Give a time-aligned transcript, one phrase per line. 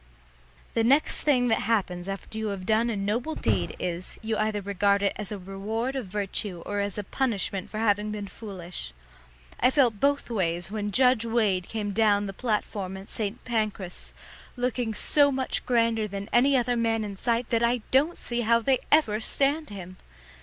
[0.73, 4.59] The next thing that happens after you have done a noble deed is, you either
[4.59, 8.93] regard it as a reward of virtue or as a punishment for having been foolish.
[9.59, 13.45] I felt both ways when Judge Wade came down the platform at St.
[13.45, 14.11] Pancras,
[14.57, 18.59] looking so much grander than any other man in sight that I don't see how
[18.59, 19.97] they ever stand him.